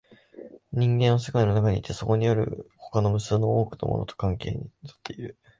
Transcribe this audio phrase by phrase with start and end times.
[0.73, 5.37] 人間は世界の中にいて、そこにある他の無数の多くのものと関係に立っている。